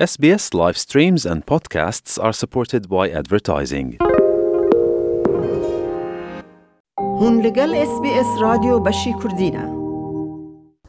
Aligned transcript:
SBS 0.00 0.44
live 0.54 0.76
streams 0.78 1.26
and 1.26 1.42
podcasts 1.44 2.18
are 2.18 2.32
supported 2.32 2.82
by 2.88 3.10
advertising. 3.18 3.96
هون 7.20 7.40
لگل 7.46 7.74
اس 7.74 7.88
بي 8.02 8.20
اس 8.20 8.42
راديو 8.42 8.80
بشي 8.80 9.12
كردينه 9.12 9.76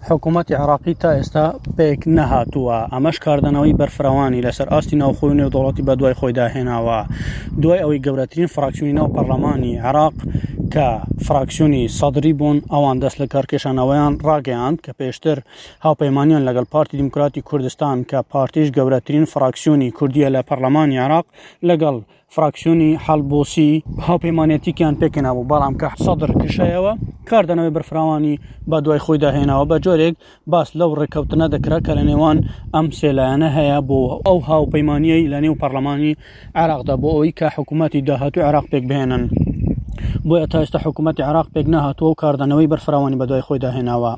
حکوومەتتی 0.09 0.51
عراقی 0.53 0.93
تا 0.93 1.21
ئێستا 1.21 1.55
پێک 1.77 1.99
نەهاتووە 2.07 2.93
ئەمەش 2.93 3.17
کاردنەوەی 3.25 3.75
بەرفراوانی 3.79 4.41
لەسەر 4.45 4.67
ئاستی 4.73 4.95
ناوخۆی 4.99 5.37
نێودوڵەتی 5.39 5.83
بە 5.87 5.93
دوای 5.99 6.13
خۆیدا 6.13 6.47
هێناوە 6.53 7.09
دوی 7.61 7.79
اوی 7.79 8.01
گەورەترین 8.07 8.45
فراکسیونی 8.55 8.93
ناو 8.93 9.07
پرلمانی 9.07 9.77
عراق 9.79 10.13
کە 10.75 10.87
فراکسیۆنی 11.27 11.83
سەدرری 11.99 12.33
بوون 12.39 12.57
ئەوان 12.75 12.97
دەست 13.03 13.17
لە 13.21 13.27
کارکێشانەوەیان 13.33 14.13
ڕاگەیان 14.27 14.73
کە 14.83 14.91
پێشتر 14.99 15.37
هاوپەیمانیان 15.85 16.43
لەگەڵ 16.47 16.65
پارتی 16.73 16.97
دیموکراتی 17.01 17.41
کوردستان 17.49 17.97
کە 18.11 18.17
پارتیش 18.33 18.67
گەورەترین 18.77 19.25
فراکسیۆنی 19.33 19.89
کوردیە 19.97 20.29
لە 20.35 20.41
پەرلەمان 20.49 20.89
عراق 21.05 21.25
لەگەڵ 21.69 21.95
فراکسیۆنی 22.35 22.91
حالبۆسی 23.05 23.69
هاوپەیمانەتیکیان 24.07 24.95
پێکەنابوو 25.01 25.49
بەڵام 25.51 25.73
کە 25.81 25.89
سەدر 26.05 26.31
کشەیەوە 26.41 26.93
کاردەنەوەی 27.29 27.73
بەرفراوانی 27.75 28.35
بە 28.69 28.77
دوای 28.85 29.03
خۆی 29.05 29.19
داهێناوە 29.23 29.65
بە 29.71 29.77
جۆرێک 29.85 30.15
باس 30.51 30.69
لەو 30.79 30.91
ڕێککەوتنە 30.99 31.47
دەکرا 31.53 31.79
کە 31.85 31.91
لە 31.97 32.03
نێوان 32.09 32.37
ئەم 32.75 32.87
سێلایەنە 32.99 33.49
هەیە 33.57 33.77
بۆ 33.89 33.99
ئەو 34.27 34.37
هاوپەیمانیەی 34.49 35.29
لە 35.33 35.39
نێو 35.43 35.59
پەرلەمانی 35.61 36.11
عراقدا 36.61 36.95
بۆ 37.01 37.09
ئەوی 37.15 37.33
کە 37.39 37.47
حکوومەتتی 37.55 38.01
داهاتوو 38.07 38.45
عراق 38.49 38.65
پێک 38.71 38.83
بهێنن 38.91 39.23
بۆیە 40.29 40.47
تا 40.51 40.57
ئێستا 40.61 40.79
حکوومەتتی 40.85 41.27
عراق 41.29 41.47
پێک 41.53 41.67
نهاتوە 41.73 42.07
و 42.09 42.17
کاردانەوەی 42.21 42.69
بەرفراوانی 42.71 43.19
بەدوای 43.21 43.45
خۆی 43.47 43.61
داهێناوە 43.65 44.13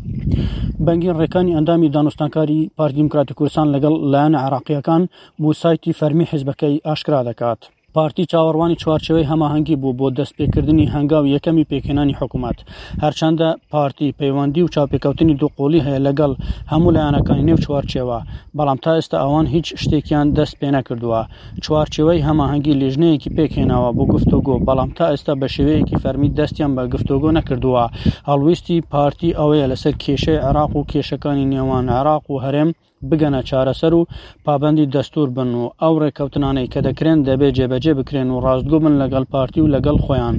بەنگین 0.86 1.18
ڕێکانی 1.22 1.56
ئەندامی 1.58 1.92
دانوستانکاری 1.96 2.70
پارتی 2.78 2.96
دیموکراتی 3.00 3.34
کوردستان 3.38 3.68
لەگەڵ 3.76 3.94
لایەن 4.12 4.36
عراقیەکان 4.46 5.02
بوو 5.42 5.54
سایتی 5.62 5.98
فەرمی 6.00 6.30
حیزبەکەی 6.32 6.82
ئاشکرا 6.88 7.22
دەکات. 7.30 7.62
پارتی 7.98 8.24
چاوەڕوانی 8.32 8.80
چوارچەوەی 8.84 9.30
هەماهنگگی 9.32 9.76
بوو 9.82 9.98
بۆ 10.00 10.08
دەستپێکردنی 10.20 10.92
هەنگاو 10.96 11.26
یەکەمی 11.36 11.68
پێکێنانی 11.72 12.18
حکوومەت 12.20 12.58
هەرچەندە 13.04 13.50
پارتی 13.72 14.14
پەیوەندی 14.20 14.62
و 14.66 14.72
چاپێکەوتنی 14.76 15.36
دوقۆلی 15.42 15.84
هەیە 15.86 16.00
لەگەڵ 16.08 16.32
هەموو 16.72 16.94
لایەنەکانی 16.96 17.48
نێو 17.50 17.62
چوارچێوە 17.66 18.20
بەڵام 18.58 18.78
تا 18.84 18.92
ئێستا 18.98 19.18
ئەوان 19.24 19.46
هیچ 19.54 19.68
شتێکیان 19.82 20.28
دەست 20.38 20.56
پێ 20.60 20.70
نەکردووە 20.78 21.22
چوارچەوەی 21.66 22.26
هەماهنگگی 22.28 22.78
لێژنەیەکی 22.82 23.34
پێکێناوە 23.38 23.90
بۆ 23.98 24.04
گفتوگۆ 24.14 24.56
بەڵام 24.68 24.90
تا 24.98 25.06
ئێستا 25.12 25.34
بە 25.42 25.48
شێوەیەکی 25.56 26.00
فەرمی 26.04 26.30
دەستیان 26.38 26.72
بە 26.78 26.84
گفتوگۆ 26.94 27.30
نەکردووە 27.38 27.84
هەڵویستی 28.30 28.78
پارتی 28.92 29.36
ئەوەیە 29.40 29.66
لەسەر 29.72 29.94
کێشەی 30.04 30.40
عراق 30.48 30.72
و 30.76 30.88
کێشەکانی 30.92 31.46
نێوان 31.54 31.86
عراق 31.98 32.24
و 32.32 32.42
هەرێم 32.46 32.70
بگەنە 33.12 33.42
چارەسەر 33.50 33.94
و 33.94 34.06
پابندی 34.46 34.86
دەستور 34.96 35.30
بن 35.38 35.48
و 35.62 35.70
ئەو 35.82 35.96
ڕێککەوتنانەی 36.04 36.68
کە 36.74 36.80
دەکرێن 36.88 37.20
دەبێ 37.28 37.50
جێبەجێ 37.58 37.94
بکرێن 38.00 38.30
و 38.32 38.40
ڕاستگو 38.46 38.78
بن 38.84 38.94
لەگەڵ 39.02 39.24
پارتی 39.32 39.62
و 39.62 39.72
لەگەڵ 39.76 39.98
خۆیان 40.06 40.36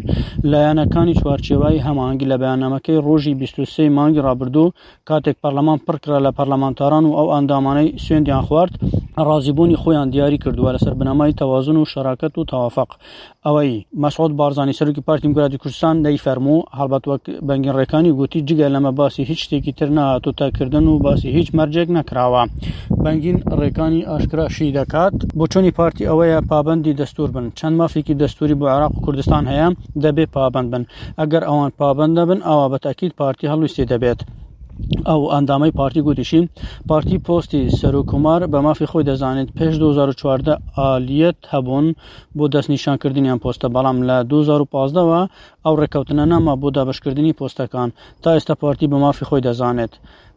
لایەنەکانی 0.50 1.16
چوارچێوای 1.20 1.82
هەمانگی 1.86 2.28
لە 2.32 2.36
بەیانەمەکەی 2.42 3.02
ڕۆژی 3.06 3.34
23 3.40 3.88
مانگی 3.98 4.20
ڕابردوو 4.26 4.72
کاتێک 5.08 5.36
پەرلەمان 5.44 5.78
پڕکرا 5.86 6.18
لە 6.26 6.30
پەرلەمانتاران 6.38 7.04
و 7.06 7.12
ئەو 7.18 7.28
ئەندامانەی 7.34 7.88
سوێندیان 8.04 8.42
خوارد 8.48 8.72
ڕازیبوونی 9.26 9.80
خۆیان 9.82 10.08
دیاری 10.12 10.38
کردووە 10.42 10.72
لەسەر 10.74 10.94
بنەمای 11.00 11.32
تەوازن 11.38 11.76
و 11.78 11.84
شراکت 11.92 12.34
و 12.38 12.44
تەوافق 12.50 12.90
ئەوەی 13.46 13.72
مەسعود 14.02 14.32
بارزانانی 14.38 14.72
سەرکی 14.78 15.00
پارتیم 15.08 15.32
گراتی 15.36 15.58
کوردستان 15.62 15.96
دەی 16.04 16.18
فەرموو 16.24 16.58
هەڵبەت 16.78 17.04
وەک 17.10 17.22
بەنگین 17.48 17.72
ڕێکەکانی 17.78 18.12
گوتی 18.18 18.40
جگە 18.48 18.66
لەمە 18.74 18.92
باسی 19.00 19.22
هیچ 19.30 19.40
شتێکی 19.44 19.72
تر 19.78 19.88
نهاتۆ 19.98 20.30
تاکردن 20.38 20.86
و 20.86 20.98
باسی 20.98 21.28
هیچ 21.36 21.48
مەرجێک 21.58 21.88
نەکراوە 21.96 22.42
بەنگین 23.04 23.36
ڕێکانی 23.60 24.06
ئاشکرا 24.10 24.46
شی 24.56 24.74
دەکات 24.78 25.14
بۆ 25.36 25.44
چۆنی 25.52 25.76
پارتی 25.78 26.08
ئەوەیە 26.08 26.38
پابندی 26.50 26.98
دەستور 27.00 27.28
بن 27.34 27.46
چەند 27.58 27.74
مافێکی 27.80 28.18
دەستوری 28.22 28.58
بۆ 28.60 28.66
عراق 28.74 28.92
و 28.94 29.02
کوردستان 29.04 29.44
هەیە 29.52 29.68
دەبێ 30.04 30.24
پابند 30.34 30.68
بن 30.72 30.82
ئەگەر 31.20 31.42
ئەوان 31.48 31.70
پابندە 31.80 32.22
بن 32.30 32.40
ئەوە 32.48 32.66
بەتاکیل 32.72 33.12
پارتی 33.20 33.50
هەڵویستی 33.52 33.88
دەبێت 33.92 34.20
ئەو 35.10 35.22
ئەندامەی 35.34 35.72
پارتی 35.80 36.00
گوتیشی 36.06 36.40
پارتی 36.88 37.18
پۆستی 37.26 37.62
سەرۆکومار 37.80 38.40
بە 38.52 38.58
مافی 38.66 38.86
خۆی 38.90 39.04
دەزانێت 39.10 39.48
پێش 39.58 39.72
2014 39.78 40.54
ئالیەت 40.78 41.38
هەبوون 41.52 41.86
بۆ 42.36 42.44
دەستنیشانکردنیان 42.54 43.38
پۆستە 43.44 43.68
بەڵام 43.74 43.98
لە 44.08 44.16
2015ەوە 44.32 45.20
ئەو 45.64 45.74
ڕێککەوتنە 45.80 46.24
ناما 46.32 46.54
بۆ 46.60 46.68
دابشکردنی 46.76 47.36
پۆستەکان 47.40 47.88
تا 48.22 48.28
ئێستا 48.34 48.54
پارتی 48.62 48.86
بە 48.90 48.96
مافی 49.04 49.24
خۆی 49.28 49.44
دەزانێت 49.46 49.92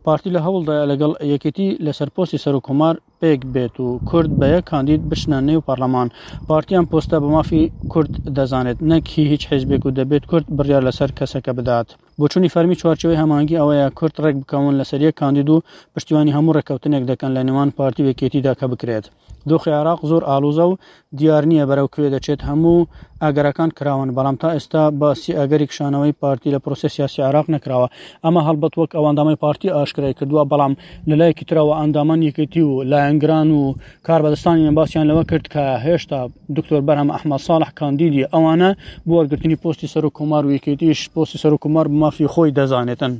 پارتی 0.06 0.30
لە 0.36 0.40
هەوڵدا 0.46 0.74
لەگەڵ 0.92 1.12
یەکێتی 1.34 1.68
لە 1.86 1.92
سەرپۆستی 1.98 2.42
سەرکومار 2.44 2.96
پێک 3.22 3.42
بێت 3.54 3.76
و 3.82 3.88
کورد 4.10 4.32
بە 4.40 4.48
یە 4.56 4.62
کاندید 4.70 5.02
بچنە 5.10 5.38
نێو 5.50 5.66
پارلەمان 5.68 6.08
پارتیان 6.50 6.86
پۆستە 6.92 7.18
بە 7.24 7.28
مافی 7.36 7.64
کورد 7.92 8.12
دەزانێت 8.38 8.78
نەکی 8.92 9.22
هیچ 9.32 9.44
حیزبێک 9.52 9.82
و 9.86 9.92
دەبێت 9.98 10.24
کورد 10.32 10.46
بڕیار 10.58 10.82
لەسەر 10.88 11.10
کەسەکە 11.20 11.52
بدات. 11.60 11.90
بۆچووی 12.22 12.54
فەرمی 12.56 12.80
چوارچەوەی 12.82 13.22
هەمانگی 13.22 13.60
ئەوەیە 13.60 13.88
کورت 13.98 14.16
ڕێک 14.24 14.36
بکەون 14.42 14.74
لەسەریە 14.80 15.12
کاندید 15.20 15.48
و 15.50 15.64
پشتیوانی 15.94 16.36
هەموو 16.38 16.56
ڕێککەوتنێک 16.58 17.04
دەکەن 17.12 17.32
لە 17.38 17.42
نێوان 17.48 17.70
پارتی 17.78 18.06
وێکێتیدا 18.06 18.54
کە 18.60 18.66
بکرێت. 18.72 19.06
دۆخی 19.50 19.72
عراق 19.80 20.00
زۆر 20.12 20.24
ئالوزە 20.32 20.66
و 20.72 20.76
دیار 21.20 21.44
نییە 21.50 21.66
بەرەو 21.70 21.88
کوێ 21.94 22.08
دەچێت 22.16 22.40
هەموو 22.50 22.88
ئەگەرەکان 23.24 23.70
کراون 23.78 24.10
بەڵام 24.18 24.36
تا 24.42 24.50
ئێستا 24.56 24.84
باسی 25.02 25.32
ئەگەری 25.40 25.68
کشانەوەی 25.72 26.18
پارتی 26.22 26.54
لە 26.56 26.60
پرۆسی 26.64 26.90
سیاسی 26.96 27.22
عراق 27.30 27.46
نکراوە 27.56 27.88
ئەمە 28.26 28.42
هەڵبەت 28.48 28.74
وەک 28.80 28.92
ئەوەندامای 28.96 29.40
پارتی 29.44 29.74
ئاشکرای 29.76 30.18
کردووە 30.20 30.44
بەڵام 30.52 30.74
لەلایەکی 31.10 31.48
ترەوە 31.50 31.74
ئەندامان 31.82 32.20
یەکێتی 32.28 32.62
و 32.70 32.74
لایەنگران 32.92 33.50
و 33.60 33.64
کاربەدەستانی 34.08 34.74
باسییان 34.78 35.06
لەوە 35.10 35.24
کرد 35.30 35.46
کە 35.54 35.64
هێشتا 35.86 36.20
دکتۆر 36.58 36.82
بەرهەم 36.88 37.10
ئەحمە 37.16 37.38
ساڵح 37.48 37.70
کاندیدی 37.80 38.28
ئەوانە 38.34 38.70
بۆ 39.08 39.14
وەرگرتنی 39.18 39.58
پستی 39.64 39.88
سەر 39.94 40.04
و 40.06 40.16
کۆمار 40.18 40.44
و 40.46 40.56
یەکێتیش 40.58 41.00
پستی 41.14 41.38
سەر 41.44 41.54
و 41.54 41.62
کۆمار 41.64 41.86
مافی 42.02 42.28
خۆی 42.34 42.52
دەزانێتن 42.58 43.14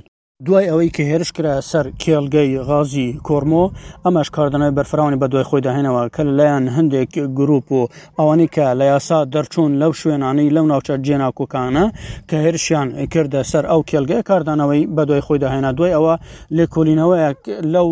دوای 0.46 0.66
ئەوەی 0.70 0.90
کە 0.96 1.04
هێرش 1.12 1.30
کرا 1.38 1.56
سەر 1.72 1.86
کێلگەی 2.04 2.52
غازی 2.70 3.08
کۆرمۆ 3.28 3.64
ئەمەش 4.06 4.28
کاردانەوەی 4.36 4.76
بەرفراونی 4.80 5.20
بە 5.22 5.28
دوای 5.32 5.48
خۆی 5.50 5.62
داهێنەوە 5.68 6.02
کە 6.16 6.22
لەلایەن 6.28 6.66
هەندێک 6.78 7.12
گرروپ 7.38 7.68
و 7.74 7.88
ئەوانی 8.20 8.48
کە 8.56 8.66
لە 8.80 8.86
یاسا 8.94 9.20
دەرچوون 9.34 9.72
لەو 9.82 9.92
شوێنانی 10.00 10.54
لەو 10.56 10.66
ناوچە 10.72 10.94
جێناکۆکانە 11.06 11.86
کە 12.30 12.36
هێرشیان 12.46 12.88
کردە 13.14 13.42
سەر 13.52 13.64
ئەو 13.72 13.82
کێلگەی 13.90 14.22
کاردانەوەی 14.30 14.82
بە 14.96 15.04
دوای 15.10 15.26
خۆی 15.28 15.40
داهێنا 15.44 15.72
دوای 15.78 15.94
ئەوە 15.98 16.14
لێکۆلینەوەیەک 16.58 17.40
لەو 17.74 17.88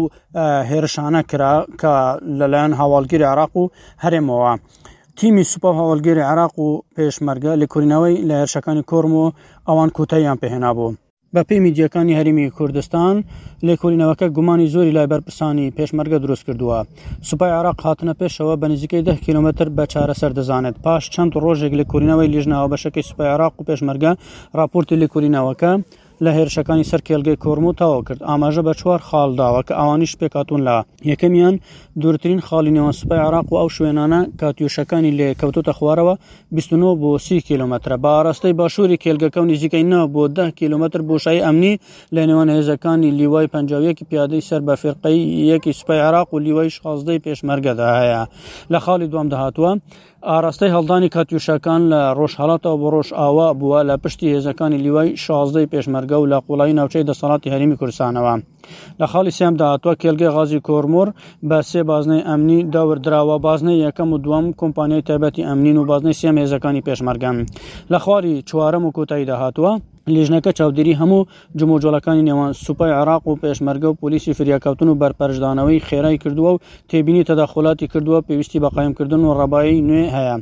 هێرشانە 0.69 1.21
کرا 1.29 1.53
کە 1.81 1.93
لەلایەن 2.39 2.73
هاواڵگیری 2.79 3.25
عراق 3.31 3.53
و 3.61 3.63
هەرێمەوە. 4.03 4.51
تیمی 5.19 5.43
سوپا 5.51 5.69
هاوڵگەری 5.79 6.23
عراق 6.31 6.53
و 6.59 6.67
پێشمەرگە 6.95 7.53
لێکۆلینەوەی 7.61 8.15
لە 8.27 8.33
هێرشەکانی 8.39 8.83
کۆرمۆ 8.91 9.25
ئەوان 9.67 9.89
کۆتاییان 9.97 10.37
پێهێنا 10.43 10.73
بوو. 10.79 10.93
بە 11.35 11.41
پێی 11.49 11.59
میدیەکانی 11.65 12.17
هەرمی 12.19 12.47
کوردستان 12.57 13.15
لێکۆلینەوەکە 13.67 14.27
گومانی 14.37 14.71
زۆری 14.73 14.95
لای 14.97 15.09
بەرپرسانی 15.11 15.71
پێشمەرگە 15.77 16.17
دروست 16.23 16.43
کردووە 16.47 16.79
سوپای 17.29 17.51
عراق 17.59 17.77
هاتنە 17.85 18.13
پێشەوە 18.21 18.53
بە 18.61 18.67
نزیکەی 18.73 19.01
10 19.07 19.15
کیلومتر 19.25 19.67
بە 19.77 19.83
چارەسەر 19.93 20.31
دەزانێت 20.37 20.77
پاش 20.85 21.03
چەند 21.13 21.31
ڕۆژێک 21.43 21.73
لە 21.79 21.83
کورینەوەی 21.91 22.31
لێژناوە 22.33 22.71
بەشەکەی 22.73 23.07
سوپای 23.09 23.29
عراق 23.35 23.53
و 23.57 23.65
پێشمەرگە 23.69 24.11
راپۆرتی 24.59 24.99
لێکورینەوەکە 25.01 25.71
لە 26.23 26.31
هێرشەکانی 26.37 26.87
سەر 26.91 26.99
کێلگەی 27.07 27.37
کۆرم 27.43 27.63
و 27.65 27.73
تاوا 27.79 28.01
کرد 28.07 28.21
ئاماژە 28.29 28.61
بە 28.67 28.73
چوار 28.79 28.99
خاڵداوە 29.07 29.61
کە 29.67 29.73
ئەوانی 29.79 30.07
شپێکاتون 30.11 30.59
لە 30.67 30.77
یەکەمیان 31.11 31.55
دوورترین 32.01 32.39
خاڵی 32.47 32.71
نێوان 32.75 32.91
سوپای 32.99 33.19
عراق 33.27 33.47
و 33.53 33.55
ئەو 33.61 33.69
شوێنانە 33.75 34.21
کاتیوشەکانی 34.41 35.11
لێ 35.17 35.29
کەوتوتە 35.41 35.71
خوارەوە 35.77 36.13
29 36.51 36.95
بۆ 37.01 37.11
سی 37.25 37.41
کیلومتر 37.47 37.91
باڕاستەی 38.03 38.53
باشووری 38.59 38.97
کێلگەکە 39.03 39.37
و 39.41 39.45
نزیکەی 39.49 39.83
نا 39.83 40.07
بۆ 40.13 40.29
10 40.29 40.49
کیلومتر 40.51 40.99
بۆشایی 41.07 41.43
ئەمنی 41.45 41.73
لە 42.15 42.21
نێوان 42.29 42.49
هێزەکانی 42.55 43.11
لیوای 43.19 43.47
پنجاویەکی 43.53 44.05
پیادەی 44.09 44.41
سەر 44.49 44.61
بە 44.67 44.75
فرقەی 44.81 45.19
یەکی 45.51 45.71
سوپای 45.73 45.99
عراق 45.99 46.33
و 46.33 46.39
لیوای 46.39 46.69
شازدەی 46.69 47.19
پێشمەرگەدا 47.25 47.87
هەیە 47.99 48.21
لە 48.73 48.79
خاڵی 48.85 49.07
دوام 49.11 49.27
دەهاتووە 49.33 49.71
ئاراستەی 50.31 50.71
هەڵدانی 50.75 51.09
کاتیوشەکان 51.15 51.81
لە 51.91 52.01
ڕۆژهڵاتەوە 52.19 52.77
بۆ 52.81 52.87
ڕۆژ 52.95 53.09
ئاوا 53.19 53.47
بووە 53.59 53.79
لە 53.89 53.95
پشتی 54.03 54.27
هێزەکانی 54.33 54.79
لیوای 54.85 55.09
شازدەی 55.25 55.67
پێشمەرگ 55.73 56.04
شارگە 56.05 56.17
و 56.21 56.25
لە 56.33 56.39
قوڵایی 56.47 56.73
ناوچەی 56.79 57.05
دەسەڵاتی 57.09 57.49
هەرمی 57.53 57.77
کورسانەوە 57.81 58.33
لە 59.01 59.05
خاڵی 59.11 59.35
سێمدا 59.39 59.65
هاتووە 59.71 59.95
کێلگەی 60.01 60.33
غازی 60.35 60.59
کۆرمۆر 60.67 61.07
بە 61.49 61.57
سێ 61.69 61.81
بازنەی 61.89 62.25
ئەمنی 62.29 62.59
داوردراوە 62.73 63.35
بازنەی 63.47 63.81
یەکەم 63.85 64.09
و 64.13 64.17
دوم 64.25 64.45
کۆمپانیای 64.61 65.05
تایبەتی 65.07 65.47
ئەمنین 65.49 65.77
و 65.77 65.83
بازنەی 65.89 66.17
سێم 66.21 66.35
هێزەکانی 66.41 66.85
پێشمەرگەن 66.87 67.35
لە 67.91 67.97
خواری 68.03 68.43
چوارەم 68.49 68.83
و 68.85 68.93
کۆتایی 68.97 69.25
داهاتوە 69.29 69.71
لیژنەکە 70.15 70.51
چاودێری 70.57 70.99
هەموو 71.01 71.27
جمۆجۆلەکانی 71.59 72.25
نێوان 72.27 72.51
سوپای 72.65 72.91
عراق 73.01 73.23
و 73.27 73.37
پێشمەرگە 73.43 73.87
و 73.91 73.97
پلیسی 74.01 74.31
فریاکەوتن 74.37 74.87
و 74.89 74.99
بەرپەرشدانەوەی 75.01 75.83
خێرای 75.87 76.17
کردووە 76.23 76.51
و 76.53 76.59
تێبینی 76.89 77.23
تەداخۆڵاتی 77.29 77.87
کردووە 77.91 78.19
پێویستی 78.27 78.59
بەقایم 78.65 78.93
کردن 78.97 79.21
و 79.23 79.35
ڕەبایی 79.39 79.83
نوێ 79.89 80.05
هەیە 80.15 80.37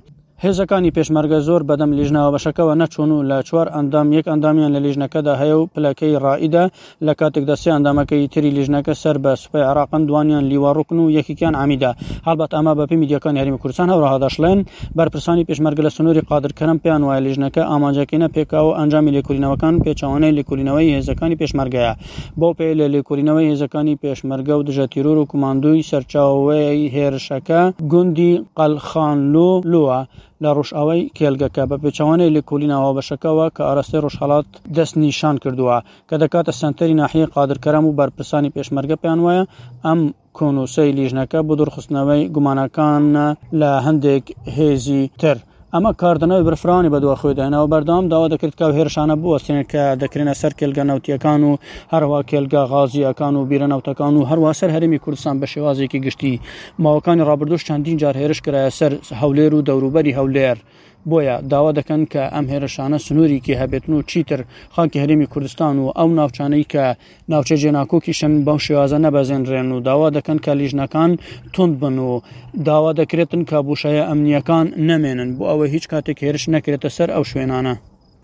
هێزەکانی 0.48 0.92
پێشمەرگە 0.98 1.40
زۆر 1.48 1.62
بەدەم 1.70 1.92
لیژناوە 1.98 2.34
بەشەکەەوە 2.36 2.74
نەچوون 2.82 3.12
و 3.14 3.24
لە 3.30 3.38
چوار 3.48 3.68
ئەندام 3.76 4.08
یەک 4.18 4.26
ئەندامیان 4.32 4.72
لە 4.76 4.80
لیژنەکەدا 4.86 5.34
هەیە 5.42 5.56
و 5.60 5.68
پلەکەی 5.74 6.16
ڕائیدا 6.24 6.64
لە 7.06 7.14
کاتێکدا 7.20 7.56
سێ 7.62 7.70
ئەندامەکەی 7.76 8.24
تری 8.34 8.50
لیژنەکە 8.58 8.94
سەر 9.04 9.16
بە 9.24 9.32
سوپای 9.44 9.64
عراقن 9.72 10.04
دوانیان 10.08 10.44
لیواڕوکن 10.52 11.00
و 11.04 11.12
یەکیان 11.18 11.54
عامیدا 11.62 11.92
هەڵبەت 12.28 12.52
ئەما 12.58 12.74
بەپی 12.80 12.98
میدیەکان 13.04 13.34
یاریمی 13.40 13.60
کوردستان 13.62 13.88
هەوڕهادەشڵێن 13.94 14.60
بەرپرسانی 14.98 15.44
پێشمەرگە 15.50 15.82
لە 15.88 15.92
سنووری 15.98 16.22
قادرکەرم 16.30 16.78
پێیان 16.84 17.02
وایە 17.08 17.22
لیژنەکە 17.26 17.62
ئامانجەکەینە 17.72 18.28
پێکاوە 18.36 18.72
ئەنجامی 18.80 19.12
لێکولینەوەکان 19.16 19.76
پێچوانەی 19.86 20.32
لێکولینەوەی 20.38 20.90
هێزەکانی 20.96 21.36
پێشمەرگەیە 21.42 21.94
بۆ 22.40 22.48
پێ 22.58 22.68
لە 22.80 22.86
لێکولینەوەی 22.96 23.48
هێزەکانی 23.52 23.96
پێشمەرگە 24.04 24.54
و 24.60 24.66
دژەتیرور 24.68 25.18
و 25.22 25.26
کوماندوی 25.32 25.84
سەرچاوەی 25.90 26.80
هێرشەکە 26.96 27.62
گوندی 27.92 28.32
قەلخانلو 28.60 29.52
لووە 29.74 30.00
لە 30.44 30.50
ڕۆژئاوای 30.58 31.02
کێلگەکە 31.18 31.64
بە 31.70 31.78
پێچوانەی 31.84 32.34
لێکۆلی 32.36 32.72
ناوابەشەکەەوە 32.74 33.46
کە 33.56 33.62
ئاراستەی 33.68 34.04
ڕۆژحالات 34.06 34.48
دەست 34.76 34.94
نیشان 35.04 35.36
کردووە 35.44 35.78
کە 36.10 36.16
دەکاتە 36.22 36.54
سنتەری 36.62 37.00
ناحیە 37.02 37.26
قادرکەرم 37.36 37.86
و 37.86 37.96
بەرپرسانی 38.00 38.54
پێشمەرگە 38.56 38.96
پێیان 39.02 39.20
وایە 39.22 39.44
ئەم 39.86 40.00
کۆنووسەی 40.38 40.96
لیژنەکە 40.98 41.40
بۆ 41.48 41.54
دورخستنەوەی 41.60 42.30
گومانەکان 42.36 43.04
لە 43.60 43.72
هەندێک 43.86 44.26
هێزی 44.56 45.04
تر. 45.22 45.38
ئەمە 45.76 45.92
کاردنەوەی 46.02 46.46
برفرانی 46.48 46.90
بەدووە 46.94 47.20
خۆیداەوە 47.22 47.68
بەردام 47.74 48.04
داوا 48.14 48.28
دەکرد 48.34 48.54
کە 48.60 48.66
هێرشانە 48.78 49.16
بووە 49.22 49.38
سێن 49.46 49.64
کە 49.72 49.84
دەکرێنە 50.02 50.34
سەر 50.42 50.54
کێلگە 50.60 50.84
نەوتیەکان 50.90 51.42
و 51.50 51.54
هەروە 51.94 52.20
کێلگا 52.30 52.64
غازیەکان 52.72 53.36
و 53.38 53.42
بیرەنەوتەکان 53.50 54.14
و 54.18 54.24
هەروە 54.30 54.52
سەر 54.60 54.70
هەرمی 54.76 55.00
کوردستان 55.04 55.36
بە 55.42 55.48
شێوازێکی 55.54 56.00
گشتی 56.06 56.42
ماوەکانی 56.84 57.26
ڕابردوش 57.30 57.62
چەندین 57.68 57.98
جار 58.02 58.16
هێرش 58.22 58.40
کرایە 58.46 58.72
سەر 58.80 58.92
هەولێر 59.22 59.54
و 59.56 59.66
دەوروبەری 59.68 60.18
هەولێر 60.18 60.58
بۆیە 61.12 61.36
داوا 61.54 61.72
دەکەن 61.80 62.02
کە 62.12 62.24
ئەم 62.34 62.46
هێرشانە 62.52 62.98
سنووریکی 63.06 63.56
هەبێتن 63.62 63.90
و 63.94 64.02
چیتر 64.02 64.42
خاکی 64.76 65.00
هەرمی 65.04 65.28
کوردستان 65.34 65.76
و 65.80 65.92
ئەو 66.00 66.10
ناوچانەی 66.20 66.66
کە 66.74 66.84
ناوچە 67.32 67.56
جێناکۆکیشن 67.62 68.34
بەو 68.46 68.58
شێوازە 68.66 68.98
نەبەزێنرێن 69.06 69.70
و 69.76 69.80
داوا 69.80 70.10
دەکەن 70.18 70.38
کە 70.46 70.52
لیژنەکان 70.60 71.12
تند 71.54 71.80
بن 71.80 71.98
و 71.98 72.22
داوا 72.66 72.94
دەکرێتن 72.94 73.44
کە 73.50 73.56
بوشایە 73.68 74.04
ئەمنیەکان 74.10 74.68
نەمێنن 74.90 75.30
بۆ 75.38 75.44
ئەوە 75.52 75.66
هیچ 75.74 75.86
کاتێک 75.92 76.18
هێرش 76.26 76.44
نەکرێتە 76.56 76.90
سەر 76.98 77.10
ئەو 77.16 77.24
شوێنانە 77.32 77.76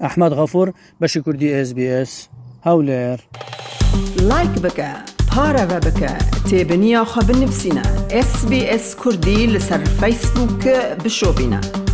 ئەحمد 0.04 0.31
غەفور 0.40 0.68
بەشی 1.02 1.20
کوردی 1.26 1.50
SسBS 1.68 2.12
هەولێر 2.68 3.20
لایک 4.30 4.54
بکە 4.64 4.92
پارەوە 5.31 5.80
بکە 5.86 6.12
تێبنییاخوا 6.50 7.22
بنووسینە 7.30 7.86
SسBS 8.40 8.84
کوردی 9.02 9.48
لەسەر 9.54 9.81
فیسبووکە 10.00 10.78
بشۆبینە. 11.04 11.88